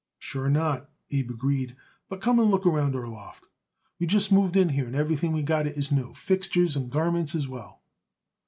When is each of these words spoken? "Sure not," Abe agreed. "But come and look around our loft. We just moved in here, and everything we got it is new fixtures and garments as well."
"Sure 0.17 0.49
not," 0.49 0.89
Abe 1.11 1.29
agreed. 1.29 1.75
"But 2.09 2.21
come 2.21 2.39
and 2.39 2.49
look 2.49 2.65
around 2.65 2.95
our 2.95 3.07
loft. 3.07 3.45
We 3.99 4.07
just 4.07 4.31
moved 4.31 4.57
in 4.57 4.69
here, 4.69 4.87
and 4.87 4.95
everything 4.95 5.31
we 5.31 5.43
got 5.43 5.67
it 5.67 5.77
is 5.77 5.91
new 5.91 6.15
fixtures 6.15 6.75
and 6.75 6.89
garments 6.89 7.35
as 7.35 7.47
well." 7.47 7.83